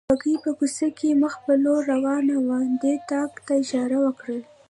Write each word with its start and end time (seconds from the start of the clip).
بګۍ 0.09 0.35
په 0.43 0.51
کوڅه 0.57 0.87
کې 0.97 1.19
مخ 1.21 1.33
په 1.45 1.53
لوړه 1.63 1.85
روانه 1.91 2.35
وه، 2.45 2.59
دې 2.81 2.93
طاق 3.09 3.31
ته 3.45 3.51
اشاره 3.63 3.97
وکړل. 4.05 4.41